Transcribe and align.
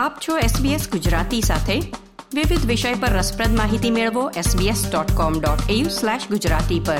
આપ 0.00 0.18
છો 0.28 0.38
SBS 0.38 0.90
ગુજરાતી 0.90 1.40
સાથે. 1.40 1.80
વિવિધ 2.34 2.66
વિષય 2.66 2.94
પર 2.94 3.08
રસપ્રદ 3.08 3.56
માહિતી 3.56 3.90
મેળવો 3.90 4.30
sbs.com.au/gujarati 4.30 6.84
પર. 6.84 6.98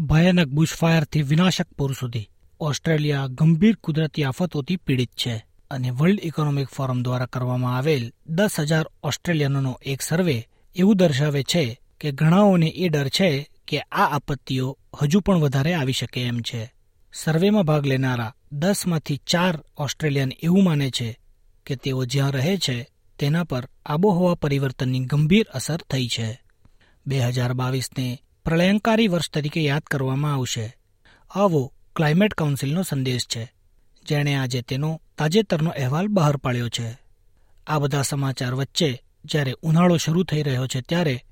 ભયાનક 0.00 0.46
બુશફાયરથી 0.46 1.22
વિનાશક 1.22 1.66
પૂર 1.78 1.92
સુધી 1.92 2.30
ઓસ્ટ્રેલિયા 2.60 3.26
ગંભીર 3.26 3.76
કુદરતી 3.76 4.24
આફતોથી 4.24 4.76
પીડિત 4.76 5.10
છે 5.10 5.46
અને 5.70 5.90
વર્લ્ડ 5.90 6.20
ઇકોનોમિક 6.22 6.68
ફોરમ 6.68 7.02
દ્વારા 7.02 7.26
કરવામાં 7.26 7.76
આવેલ 7.76 8.12
દસ 8.26 8.50
હજાર 8.58 8.86
ઓસ્ટ્રેલિયનોનો 9.02 9.78
એક 9.82 10.02
સર્વે 10.02 10.48
એવું 10.76 10.96
દર્શાવે 10.96 11.42
છે 11.42 11.80
કે 12.00 12.12
ઘણાઓને 12.12 12.66
એ 12.66 12.88
ડર 12.88 13.08
છે 13.08 13.48
કે 13.68 13.78
આ 13.78 14.16
આપત્તિઓ 14.16 14.78
હજુ 15.02 15.20
પણ 15.20 15.38
વધારે 15.38 15.74
આવી 15.74 15.92
શકે 15.92 16.20
એમ 16.20 16.38
છે. 16.38 16.77
સર્વેમાં 17.12 17.64
ભાગ 17.64 17.86
લેનારા 17.86 18.34
દસમાંથી 18.52 19.16
ચાર 19.16 19.58
ઓસ્ટ્રેલિયન 19.76 20.32
એવું 20.42 20.64
માને 20.64 20.90
છે 20.90 21.18
કે 21.66 21.76
તેઓ 21.76 22.04
જ્યાં 22.04 22.30
રહે 22.30 22.56
છે 22.56 22.88
તેના 23.18 23.44
પર 23.44 23.68
આબોહવા 23.86 24.34
પરિવર્તનની 24.34 25.00
ગંભીર 25.00 25.46
અસર 25.54 25.76
થઈ 25.76 26.06
છે. 26.06 26.42
બે 27.06 27.20
હજાર 27.20 27.52
બાવીસને 27.52 28.22
પ્રલયંકારી 28.44 29.08
વર્ષ 29.08 29.30
તરીકે 29.30 29.60
યાદ 29.62 29.82
કરવામાં 29.82 30.34
આવશે. 30.34 30.76
આવો 31.30 31.72
ક્લાઇમેટ 31.96 32.34
કાઉન્સિલનો 32.34 32.82
સંદેશ 32.82 33.26
છે. 33.36 33.52
જેણે 34.08 34.34
આજે 34.34 34.62
તેનો 34.62 35.02
તાજેતરનો 35.18 35.70
અહેવાલ 35.70 36.06
બહાર 36.06 36.36
પાડ્યો 36.36 36.68
છે. 36.68 36.98
આ 37.66 37.78
બધા 37.78 38.02
સમાચાર 38.02 38.54
વચ્ચે 38.54 39.02
જ્યારે 39.24 39.54
ઉનાળો 39.62 39.96
શરૂ 39.96 40.24
થઈ 40.24 40.42
રહ્યો 40.42 40.66
છે 40.66 40.80
ત્યારે 40.80 41.24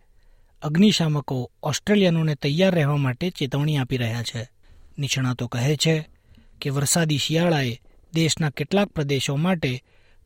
અગ્નિશામકો 0.63 1.51
ઓસ્ટ્રેલિયનોને 1.63 2.35
તૈયાર 2.35 2.75
રહેવા 2.75 2.97
માટે 2.97 3.31
ચેતવણી 3.31 3.77
આપી 3.77 3.97
રહ્યા 3.97 4.23
છે. 4.23 4.56
નિષ્ણાતો 4.99 5.47
કહે 5.47 5.77
છે 5.77 6.09
કે 6.61 6.71
વરસાદી 6.71 7.19
શિયાળાએ 7.19 7.81
દેશના 8.15 8.51
કેટલાક 8.51 8.89
પ્રદેશો 8.89 9.37
માટે 9.37 9.83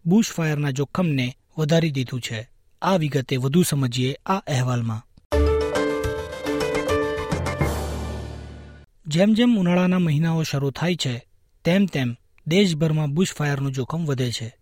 બુશફાયરના 0.07 0.71
જોખમને 0.71 1.37
વધારી 1.59 1.91
દીધું 1.91 2.21
છે. 2.21 2.49
આ 2.83 2.97
વિગતે 2.97 3.37
વધુ 3.37 3.63
સમજીએ 3.63 4.17
આ 4.27 4.39
અહેવાલમાં. 4.39 5.07
જેમ 9.07 9.35
જેમ 9.35 9.59
ઉનાળાના 9.59 9.99
મહિનાઓ 9.99 10.43
શરૂ 10.43 10.71
થાય 10.71 10.97
છે, 10.97 11.25
તેમ 11.65 11.87
તેમ 11.87 12.17
દેશભરમાં 12.47 13.11
બુશફાયરનું 13.11 13.73
જોખમ 13.73 14.07
વધે 14.07 14.31
છે. 14.31 14.57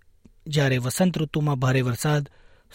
જ્યારે 0.47 0.79
વસંત 0.79 1.19
ઋતુમાં 1.19 1.59
ભારે 1.59 1.81
વરસાદ 1.81 2.29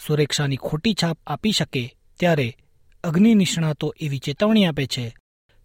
સુરક્ષાની 0.06 0.56
ખોટી 0.56 0.94
છાપ 0.94 1.18
આપી 1.26 1.52
શકે, 1.52 1.94
ત્યારે 2.18 2.56
અગ્નિ 3.04 3.34
નિષ્ણાતો 3.34 3.94
એવી 4.00 4.18
ચેતવણી 4.18 4.66
આપે 4.66 4.86
છે 4.86 5.16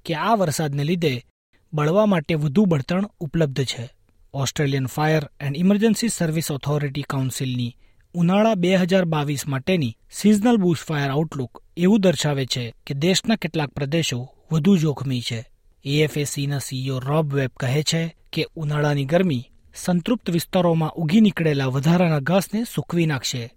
કે 0.05 0.13
આ 0.13 0.35
વરસાદને 0.35 0.83
લીધે 0.83 1.25
બળવા 1.73 2.05
માટે 2.05 2.35
વધુ 2.35 2.65
બળતણ 2.65 3.05
ઉપલબ્ધ 3.19 3.63
છે. 3.63 3.89
Australian 4.33 4.85
fire 4.85 5.29
and 5.41 5.57
emergency 5.57 6.07
service 6.07 6.51
authority 6.51 7.01
કાઉન્સિલની 7.01 7.75
ઉનાળા 8.13 8.55
બે 8.55 8.75
હજાર 8.75 9.05
બાવીસ 9.05 9.47
માટેની 9.47 9.97
સિઝનલ 10.11 10.57
બુશફાયર 10.57 11.09
આઉટલુક 11.09 11.63
એવું 11.77 12.01
દર્શાવે 12.01 12.45
છે 12.45 12.73
કે 12.87 12.93
દેશના 12.93 13.35
કેટલાક 13.35 13.69
પ્રદેશો 13.69 14.29
વધુ 14.51 14.77
જોખમી 14.77 15.21
છે. 15.21 15.45
એએફએસીના 15.85 16.59
સીઈઓ 16.59 16.99
રોબ 16.99 17.33
વેબ 17.33 17.49
કહે 17.59 17.83
છે 17.83 18.15
કે 18.33 18.47
ઉનાળાની 18.55 19.05
ગરમી 19.05 19.43
સંતૃપ્ત 19.75 20.29
વિસ્તારોમાં 20.29 20.89
ઉગી 20.89 21.21
નીકળેલા 21.21 21.65
વધારાના 21.65 22.19
ઘાસને 22.19 22.63
સૂકવી 22.63 23.05
નાખશે 23.05 23.53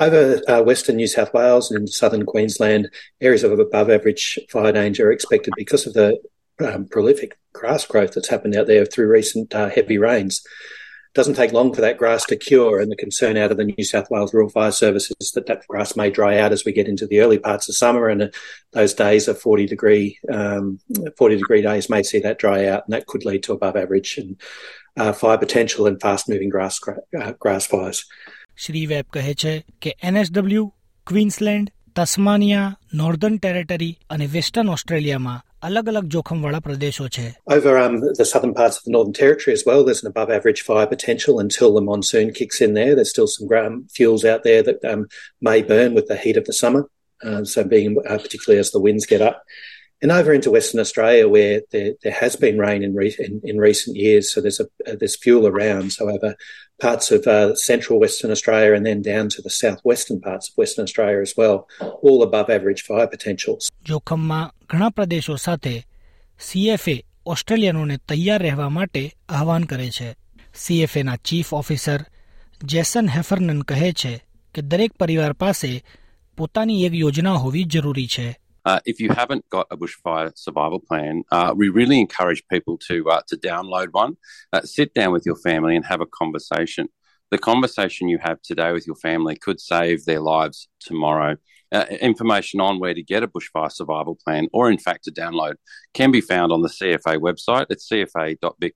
Over 0.00 0.40
uh, 0.48 0.62
western 0.62 0.96
New 0.96 1.06
South 1.06 1.34
Wales 1.34 1.70
and 1.70 1.88
southern 1.88 2.24
Queensland, 2.24 2.90
areas 3.20 3.44
of 3.44 3.58
above 3.58 3.90
average 3.90 4.38
fire 4.50 4.72
danger 4.72 5.08
are 5.08 5.12
expected 5.12 5.52
because 5.56 5.86
of 5.86 5.92
the 5.92 6.18
um, 6.60 6.86
prolific 6.86 7.38
grass 7.52 7.86
growth 7.86 8.12
that's 8.14 8.28
happened 8.28 8.56
out 8.56 8.66
there 8.66 8.86
through 8.86 9.08
recent 9.08 9.54
uh, 9.54 9.68
heavy 9.68 9.98
rains. 9.98 10.42
doesn't 11.14 11.34
take 11.34 11.52
long 11.52 11.74
for 11.74 11.82
that 11.82 11.98
grass 11.98 12.24
to 12.24 12.36
cure, 12.36 12.80
and 12.80 12.90
the 12.90 12.96
concern 12.96 13.36
out 13.36 13.50
of 13.50 13.58
the 13.58 13.64
New 13.64 13.84
South 13.84 14.10
Wales 14.10 14.32
Rural 14.32 14.48
Fire 14.48 14.72
Service 14.72 15.12
is 15.20 15.32
that 15.32 15.46
that 15.46 15.66
grass 15.66 15.94
may 15.94 16.10
dry 16.10 16.38
out 16.38 16.52
as 16.52 16.64
we 16.64 16.72
get 16.72 16.88
into 16.88 17.06
the 17.06 17.20
early 17.20 17.38
parts 17.38 17.68
of 17.68 17.76
summer, 17.76 18.08
and 18.08 18.22
uh, 18.22 18.28
those 18.72 18.94
days 18.94 19.28
of 19.28 19.38
40 19.38 19.66
degree 19.66 20.18
um, 20.32 20.80
40 21.18 21.36
degree 21.36 21.60
days 21.60 21.90
may 21.90 22.02
see 22.02 22.20
that 22.20 22.38
dry 22.38 22.66
out, 22.66 22.84
and 22.86 22.94
that 22.94 23.06
could 23.06 23.26
lead 23.26 23.42
to 23.42 23.52
above 23.52 23.76
average 23.76 24.16
and 24.16 24.40
uh, 24.96 25.12
fire 25.12 25.38
potential 25.38 25.86
and 25.86 26.00
fast 26.00 26.28
moving 26.28 26.48
grass 26.48 26.80
uh, 27.20 27.32
grass 27.32 27.66
fires. 27.66 28.06
Shri 28.57 28.85
Webb 28.85 29.05
કહે 29.13 29.33
છે 29.33 29.53
કે 29.81 29.95
NSW 30.03 30.65
Queensland 31.07 31.73
તસ્માનિયા 31.95 32.77
northern 32.93 33.37
Territory 33.37 33.93
અને 34.09 34.25
western 34.33 34.67
ઓસ્ટ્રેલિયામાં 34.69 35.43
અલગ 35.61 35.87
અલગ 35.87 36.07
જોખમવાળા 36.15 36.59
પ્રદેશો 36.59 37.07
છે 37.07 37.25
Over 37.55 37.73
um, 37.83 37.95
the 38.19 38.25
southern 38.25 38.53
parts 38.53 38.77
of 38.77 38.83
the 38.83 38.91
Northern 38.91 39.13
Territory 39.13 39.53
as 39.53 39.63
well, 39.67 39.81
there's 39.83 40.03
an 40.03 40.11
above 40.13 40.29
average 40.37 40.61
fire 40.61 40.89
potential 40.95 41.39
until 41.45 41.71
the 41.73 41.81
monsoon 41.81 42.27
kicks 42.31 42.59
in 42.65 42.73
there. 42.73 42.93
There's 42.95 43.13
still 43.15 43.31
some 43.37 43.47
um, 43.61 43.75
fuels 43.95 44.23
out 44.31 44.43
there 44.43 44.61
that 44.67 44.85
um, 44.91 45.01
may 45.41 45.59
burn 45.63 45.91
with 45.97 46.07
the 46.07 46.19
heat 46.23 46.37
of 46.37 46.45
the 46.45 46.57
summer, 46.61 46.83
uh, 47.27 47.41
so 47.53 47.63
being 47.75 47.97
uh, 48.11 48.19
particularly 48.25 48.59
as 48.59 48.71
the 48.71 48.83
winds 48.87 49.07
get 49.13 49.23
up. 49.29 49.37
And 50.01 50.11
over 50.11 50.31
into 50.31 50.51
Western 50.51 50.79
Australia, 50.79 51.25
where 51.27 51.61
there, 51.71 51.93
there 52.03 52.17
has 52.23 52.35
been 52.35 52.59
rain 52.59 52.83
in, 52.83 52.93
re- 52.93 53.15
in, 53.17 53.41
in 53.43 53.57
recent 53.57 53.95
years, 53.95 54.31
so 54.31 54.41
there's 54.41 54.59
a 54.59 54.67
uh, 54.87 54.95
there's 54.99 55.17
fuel 55.23 55.47
around. 55.47 55.87
So 55.93 56.01
over 56.15 56.31
parts 56.82 57.06
of 57.16 57.26
uh, 57.26 57.54
central 57.54 57.96
Western 58.00 58.30
Australia 58.30 58.72
and 58.74 58.84
then 58.86 59.00
down 59.02 59.26
to 59.28 59.40
the 59.42 59.52
southwestern 59.52 60.18
parts 60.20 60.48
of 60.48 60.52
Western 60.56 60.84
Australia 60.84 61.20
as 61.20 61.34
well, 61.36 61.56
all 62.02 62.18
above 62.22 62.48
average 62.50 62.82
fire 62.82 63.08
potentials. 63.08 63.62
જોખમમાં 63.86 64.42
ઘણા 64.68 64.90
પ્રદેશો 64.90 65.36
સાથે 65.36 65.74
CFA 66.40 66.96
ઓસ્ટ્રેલિયનોને 67.26 67.96
તૈયાર 68.08 68.42
રહેવા 68.42 68.68
માટે 68.68 69.02
આહવાન 69.28 69.64
કરે 69.64 69.88
છે 69.90 70.08
સીએફએના 70.54 71.16
ચીફ 71.24 71.52
ઓફિસર 71.52 72.00
જેસન 72.64 73.08
હેફરનન 73.08 73.60
કહે 73.62 73.92
છે 73.92 74.14
કે 74.54 74.62
દરેક 74.62 74.92
પરિવાર 74.98 75.32
પાસે 75.34 75.72
પોતાની 76.38 76.84
એક 76.84 76.94
યોજના 76.94 77.36
હોવી 77.36 77.64
જરૂરી 77.64 78.06
છે 78.06 78.26
Uh, 78.64 78.80
if 78.84 79.00
you 79.00 79.10
haven't 79.10 79.48
got 79.50 79.66
a 79.70 79.76
bushfire 79.76 80.32
survival 80.36 80.80
plan, 80.80 81.22
uh, 81.32 81.52
we 81.56 81.68
really 81.68 81.98
encourage 81.98 82.42
people 82.50 82.78
to 82.78 83.08
uh, 83.10 83.20
to 83.28 83.36
download 83.36 83.88
one, 83.92 84.16
uh, 84.52 84.62
sit 84.62 84.94
down 84.94 85.12
with 85.12 85.26
your 85.26 85.36
family, 85.36 85.74
and 85.76 85.84
have 85.86 86.00
a 86.00 86.06
conversation. 86.06 86.88
The 87.30 87.38
conversation 87.38 88.08
you 88.08 88.18
have 88.18 88.42
today 88.42 88.72
with 88.72 88.86
your 88.86 88.96
family 88.96 89.36
could 89.36 89.58
save 89.58 90.04
their 90.04 90.20
lives 90.20 90.68
tomorrow. 90.80 91.36
Uh, 91.72 91.86
information 92.02 92.60
on 92.60 92.78
where 92.78 92.92
to 92.92 93.02
get 93.02 93.22
a 93.22 93.28
bushfire 93.28 93.72
survival 93.72 94.18
plan, 94.22 94.46
or 94.52 94.70
in 94.70 94.76
fact 94.76 95.04
to 95.04 95.10
download, 95.10 95.54
can 95.94 96.10
be 96.10 96.20
found 96.20 96.52
on 96.52 96.60
the 96.60 96.68
CFA 96.68 97.16
website 97.18 97.66
at 97.70 97.78
cfa.vic.gov.au. 97.78 98.74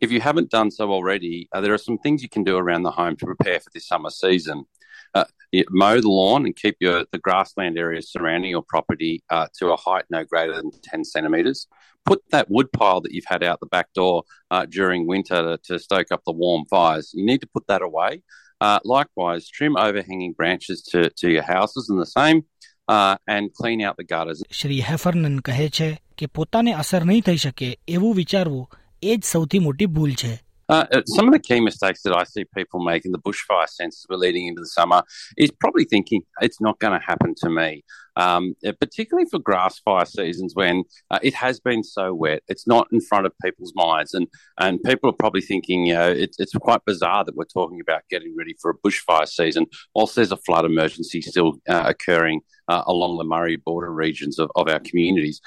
If 0.00 0.10
you 0.10 0.20
haven't 0.22 0.50
done 0.50 0.70
so 0.70 0.90
already, 0.90 1.50
uh, 1.52 1.60
there 1.60 1.74
are 1.74 1.78
some 1.78 1.98
things 1.98 2.22
you 2.22 2.30
can 2.30 2.44
do 2.44 2.56
around 2.56 2.84
the 2.84 2.90
home 2.90 3.16
to 3.16 3.26
prepare 3.26 3.60
for 3.60 3.68
this 3.74 3.86
summer 3.86 4.08
season 4.08 4.64
Uh, 5.13 5.25
you 5.51 5.63
mow 5.69 5.99
the 6.01 6.09
lawn 6.09 6.45
and 6.45 6.55
keep 6.55 6.75
your 6.79 7.05
the 7.11 7.19
grassland 7.19 7.77
areas 7.77 8.11
surrounding 8.11 8.51
your 8.51 8.63
property 8.63 9.23
uh, 9.29 9.47
to 9.57 9.71
a 9.71 9.77
height 9.77 10.05
no 10.09 10.23
greater 10.23 10.53
than 10.53 10.71
10 10.83 11.05
centimetres. 11.05 11.67
Put 12.05 12.21
that 12.31 12.49
wood 12.49 12.71
pile 12.71 13.01
that 13.01 13.13
you've 13.13 13.25
had 13.25 13.43
out 13.43 13.59
the 13.59 13.65
back 13.65 13.87
door 13.93 14.23
uh, 14.51 14.65
during 14.65 15.07
winter 15.07 15.41
to, 15.41 15.57
to 15.65 15.79
stoke 15.79 16.11
up 16.11 16.21
the 16.25 16.31
warm 16.31 16.65
fires. 16.65 17.11
You 17.13 17.25
need 17.25 17.41
to 17.41 17.47
put 17.47 17.67
that 17.67 17.81
away. 17.81 18.21
Uh, 18.61 18.79
likewise, 18.83 19.49
trim 19.49 19.75
overhanging 19.75 20.33
branches 20.33 20.81
to, 20.91 21.09
to 21.09 21.29
your 21.29 21.43
houses 21.43 21.89
and 21.89 21.99
the 21.99 22.05
same, 22.05 22.45
uh, 22.87 23.17
and 23.27 23.53
clean 23.53 23.81
out 23.81 23.97
the 23.97 24.03
gutters. 24.03 24.43
Shri 24.51 24.81
હેફરનન 24.81 25.39
કહે 25.39 25.69
છે 25.69 25.89
કે 26.17 26.25
પોતાને 26.27 26.73
અસર 26.73 27.03
નહીં 27.03 27.21
થઈ 27.21 27.37
શકે 27.37 27.69
એવું 27.87 28.15
વિચારવું 28.15 28.63
એ 29.03 29.17
જ 29.17 29.23
સૌથી 29.23 29.59
મોટી 29.59 29.85
ભૂલ 29.85 30.13
છે 30.13 30.33
uh, 30.70 31.02
some 31.06 31.26
of 31.26 31.32
the 31.32 31.40
key 31.40 31.60
mistakes 31.60 32.02
that 32.02 32.16
I 32.16 32.22
see 32.22 32.44
people 32.56 32.78
make 32.82 33.04
in 33.04 33.10
the 33.10 33.18
bushfire 33.18 33.68
sense 33.68 34.06
we're 34.08 34.16
leading 34.16 34.46
into 34.46 34.60
the 34.60 34.68
summer 34.68 35.02
is 35.36 35.50
probably 35.50 35.84
thinking 35.84 36.22
it's 36.40 36.60
not 36.60 36.78
going 36.78 36.98
to 36.98 37.04
happen 37.04 37.34
to 37.38 37.50
me. 37.50 37.82
Um, 38.16 38.54
particularly 38.80 39.28
for 39.28 39.38
grass 39.38 39.78
fire 39.78 40.04
seasons 40.04 40.54
when 40.54 40.84
uh, 41.10 41.18
it 41.22 41.34
has 41.34 41.58
been 41.58 41.82
so 41.82 42.14
wet, 42.14 42.42
it's 42.48 42.66
not 42.66 42.86
in 42.92 43.00
front 43.00 43.26
of 43.26 43.32
people's 43.42 43.72
minds, 43.74 44.14
and 44.14 44.26
and 44.58 44.82
people 44.82 45.10
are 45.10 45.14
probably 45.14 45.40
thinking, 45.40 45.86
you 45.86 45.94
know, 45.94 46.10
it, 46.10 46.36
it's 46.38 46.52
quite 46.52 46.84
bizarre 46.84 47.24
that 47.24 47.36
we're 47.36 47.44
talking 47.44 47.80
about 47.80 48.02
getting 48.10 48.34
ready 48.36 48.54
for 48.60 48.70
a 48.70 48.88
bushfire 48.88 49.26
season 49.26 49.66
whilst 49.94 50.14
there's 50.14 50.32
a 50.32 50.36
flood 50.36 50.64
emergency 50.64 51.20
still 51.20 51.54
uh, 51.68 51.84
occurring 51.86 52.40
uh, 52.68 52.82
along 52.86 53.18
the 53.18 53.24
Murray 53.24 53.56
border 53.56 53.92
regions 53.92 54.38
of, 54.38 54.50
of 54.54 54.68
our 54.68 54.80
communities. 54.80 55.40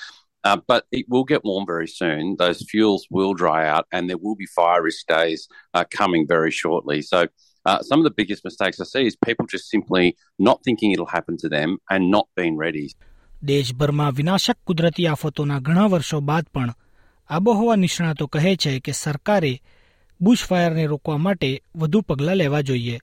Uh, 0.44 0.57
but 0.68 0.86
it 0.92 1.06
will 1.07 1.24
get 1.24 1.44
warm 1.44 1.66
very 1.66 1.88
soon. 1.88 2.36
Those 2.38 2.66
fuels 2.69 3.07
will 3.10 3.34
dry 3.34 3.68
out, 3.68 3.86
and 3.92 4.10
there 4.10 4.18
will 4.18 4.36
be 4.36 4.45
fire 4.45 4.81
risk 4.84 5.07
days 5.07 5.48
uh, 5.74 5.86
coming 6.00 6.28
very 6.28 6.51
shortly. 6.51 7.01
So, 7.01 7.28
uh, 7.66 7.81
some 7.81 8.00
of 8.00 8.04
the 8.04 8.12
biggest 8.12 8.44
mistakes 8.44 8.80
I 8.80 8.84
see 8.84 9.06
is 9.07 9.16
people 9.16 9.45
just 9.45 9.69
simply 9.69 10.18
not 10.40 10.63
thinking 10.63 10.92
it'll 10.92 11.06
happen 11.06 11.38
to 11.38 11.50
them 11.50 11.78
and 11.90 12.12
not 12.12 12.28
being 12.36 12.57
ready. 12.57 12.88
દેશભરમાં 13.44 14.12
વિનાશક 14.12 14.57
કુદરતી 14.66 15.07
આફતોના 15.07 15.60
ઘણા 15.60 15.86
વર્ષો 15.86 16.19
બાદ 16.22 16.46
પણ 16.54 16.69
આબોહવા 17.30 17.75
નિષ્ણાતો 17.75 18.28
કહે 18.28 18.56
છે 18.56 18.80
કે 18.80 18.92
સરકારે 18.92 19.62
બુશફાયરને 20.22 20.86
રોકવા 20.86 21.18
માટે 21.18 21.50
વધુ 21.75 22.01
પગલાં 22.01 22.36
લેવા 22.36 22.62
જોઈએ 22.62 23.00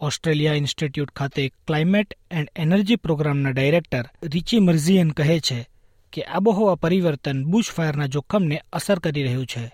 ઓસ્ટ્રેલિયા 0.00 0.54
ઇન્સ્ટિટ્યૂટ 0.54 1.10
ખાતે 1.10 1.52
ક્લાઇમેટ 1.66 2.18
એન્ડ 2.30 2.50
એનર્જી 2.56 2.96
પ્રોગ્રામના 2.96 3.50
ડાયરેક્ટર 3.50 4.04
રિચી 4.22 4.60
મર્ઝિયન 4.60 5.10
કહે 5.10 5.38
છે 5.40 5.60
કે 6.13 6.21
આબોહવા 6.21 6.75
પરિવર્તન 6.75 7.43
બુશ 7.45 7.71
ફાયરના 7.71 8.07
જોખમને 8.07 8.57
અસર 8.73 8.99
કરી 8.99 9.23
રહ્યું 9.23 9.45
છે 9.45 9.65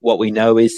What 0.00 0.18
we 0.22 0.28
know 0.30 0.52
is 0.58 0.74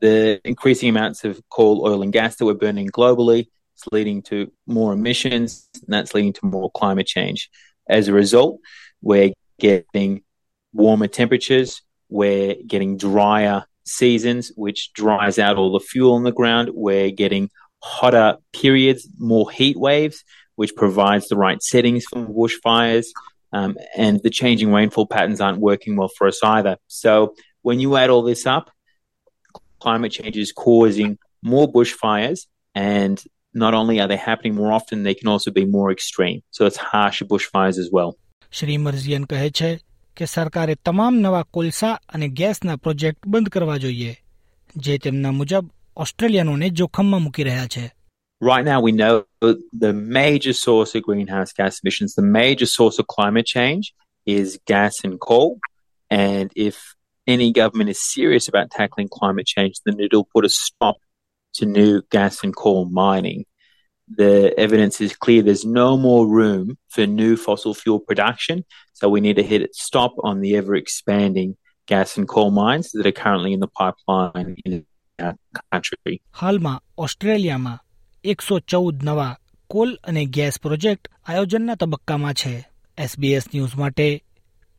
the 0.00 0.40
increasing 0.44 0.88
amounts 0.88 1.20
of 1.24 1.32
coal, 1.56 1.76
oil, 1.88 2.02
and 2.02 2.12
gas 2.12 2.36
that 2.36 2.46
we're 2.46 2.62
burning 2.64 2.88
globally 2.98 3.40
is 3.76 3.84
leading 3.92 4.22
to 4.22 4.36
more 4.66 4.92
emissions, 4.92 5.68
and 5.82 5.90
that's 5.94 6.14
leading 6.14 6.32
to 6.32 6.46
more 6.46 6.70
climate 6.70 7.06
change. 7.06 7.40
As 7.88 8.08
a 8.08 8.12
result, 8.12 8.54
we're 9.02 9.32
getting 9.58 10.22
warmer 10.74 11.10
temperatures, 11.20 11.70
we're 12.10 12.54
getting 12.66 12.96
drier 12.96 13.58
seasons, 13.84 14.52
which 14.56 14.92
dries 14.92 15.38
out 15.38 15.56
all 15.56 15.72
the 15.72 15.80
fuel 15.80 16.14
on 16.14 16.24
the 16.24 16.32
ground. 16.32 16.70
We're 16.72 17.10
getting 17.10 17.50
hotter 17.82 18.38
periods, 18.52 19.08
more 19.18 19.50
heat 19.50 19.78
waves, 19.78 20.24
which 20.56 20.74
provides 20.74 21.28
the 21.28 21.36
right 21.36 21.62
settings 21.62 22.04
for 22.04 22.20
bushfires. 22.26 23.06
Um, 23.52 23.76
and 23.96 24.20
the 24.22 24.30
changing 24.30 24.72
rainfall 24.72 25.06
patterns 25.06 25.40
aren't 25.40 25.60
working 25.60 25.96
well 25.96 26.08
for 26.08 26.26
us 26.26 26.40
either. 26.42 26.76
So 26.88 27.34
when 27.62 27.80
you 27.80 27.96
add 27.96 28.10
all 28.10 28.22
this 28.22 28.44
up, 28.46 28.70
climate 29.80 30.12
change 30.12 30.36
is 30.36 30.52
causing 30.52 31.18
more 31.42 31.66
bushfires 31.72 32.40
and 32.74 33.22
not 33.54 33.74
only 33.74 34.00
are 34.00 34.08
they 34.08 34.16
happening 34.16 34.54
more 34.54 34.72
often, 34.72 35.02
they 35.02 35.14
can 35.14 35.28
also 35.28 35.50
be 35.50 35.64
more 35.64 35.90
extreme. 35.90 36.42
So 36.50 36.66
it's 36.66 36.76
harsher 36.76 37.24
bushfires 37.24 37.78
as 37.78 37.90
well. 37.92 38.12
Shri 38.52 38.76
મર્ઝિયન 38.76 39.24
કહે 39.24 39.50
છે 39.50 39.70
કે 40.16 40.24
સરકારે 40.24 40.74
તમામ 40.74 41.14
નવા 41.16 41.42
કોલસા 41.42 41.92
અને 42.08 42.28
ગેસના 42.28 42.76
project 42.76 43.26
બંધ 43.26 43.48
કરવા 43.48 43.76
જોઈએ 43.76 44.12
જે 44.76 44.98
તેમના 44.98 45.30
મુજબ 45.30 45.64
ઓસ્ટ્રેલિયનોને 45.96 46.68
જોખમમાં 46.70 47.22
મૂકી 47.22 47.42
રહ્યા 47.42 47.66
છે 47.66 47.84
Right 48.40 48.64
now, 48.64 48.80
we 48.80 48.92
know 48.92 49.24
the 49.40 49.92
major 49.94 50.52
source 50.52 50.94
of 50.94 51.02
greenhouse 51.02 51.52
gas 51.52 51.80
emissions, 51.82 52.14
the 52.14 52.22
major 52.22 52.66
source 52.66 52.98
of 52.98 53.06
climate 53.06 53.46
change 53.46 53.94
is 54.26 54.58
gas 54.66 55.04
and 55.04 55.18
coal. 55.18 55.58
And 56.10 56.50
if 56.54 56.94
any 57.26 57.50
government 57.52 57.90
is 57.90 58.02
serious 58.02 58.46
about 58.46 58.70
tackling 58.70 59.08
climate 59.08 59.46
change, 59.46 59.76
then 59.84 59.98
it'll 60.00 60.24
put 60.24 60.44
a 60.44 60.50
stop 60.50 60.96
to 61.54 61.66
new 61.66 62.02
gas 62.10 62.44
and 62.44 62.54
coal 62.54 62.84
mining. 62.84 63.46
The 64.08 64.54
evidence 64.56 65.00
is 65.00 65.16
clear 65.16 65.42
there's 65.42 65.64
no 65.64 65.96
more 65.96 66.28
room 66.28 66.78
for 66.90 67.06
new 67.06 67.36
fossil 67.36 67.74
fuel 67.74 68.00
production. 68.00 68.64
So 68.92 69.08
we 69.08 69.20
need 69.20 69.36
to 69.36 69.42
hit 69.42 69.62
a 69.62 69.68
stop 69.72 70.14
on 70.22 70.40
the 70.40 70.56
ever 70.56 70.76
expanding 70.76 71.56
gas 71.86 72.16
and 72.18 72.28
coal 72.28 72.50
mines 72.50 72.92
that 72.92 73.06
are 73.06 73.12
currently 73.12 73.52
in 73.52 73.60
the 73.60 73.68
pipeline 73.68 74.56
in 74.64 74.86
our 75.18 75.34
country. 75.72 76.14
હાલમાં 76.40 76.82
ઓસ્ટ્રેલિયામાં 76.98 77.74
એકસો 78.23 78.59
ચૌદ 78.59 79.03
નવા 79.03 79.37
call 79.67 79.93
અને 80.03 80.25
gas 80.25 80.59
project 80.61 81.07
આયોજનના 81.25 81.75
તબક્કામાં 81.75 82.33
છે. 82.33 82.67
SBS 82.97 83.43
news 83.53 83.75
માટે 83.75 84.23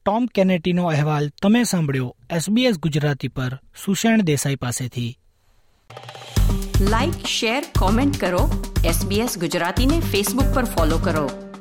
ટોમ 0.06 0.26
કેનેટીનો 0.26 0.86
અહેવાલ 0.86 1.28
તમે 1.42 1.64
સાંભળ્યો 1.64 2.16
એસબીએસ 2.30 2.78
ગુજરાતી 2.78 3.28
પર 3.28 3.60
સુષેણ 3.84 4.22
દેસાઈ 4.22 4.56
પાસેથી. 4.56 5.18
લાઇક 6.80 7.26
શેર 7.26 7.62
કોમેન્ટ 7.78 8.20
કરો 8.20 8.50
એસબીએસ 8.84 9.38
ગુજરાતીને 9.38 10.00
ફેસબુક 10.00 10.54
પર 10.54 10.64
ફોલો 10.64 10.98
કરો. 10.98 11.51